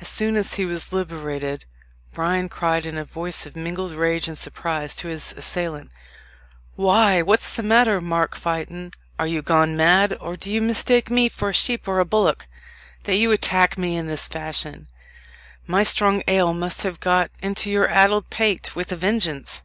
[0.00, 1.66] As soon as he was liberated,
[2.14, 5.90] Bryan cried in a voice of mingled rage and surprise to his assailant,
[6.74, 8.92] "Why, what's the matter, Mark Fytton?
[9.18, 12.46] are you gone mad, or do you mistake me for a sheep or a bullock,
[13.04, 14.88] that you attack me in this fashion?
[15.66, 19.60] My strong ale must have got into your addle pate with a vengeance.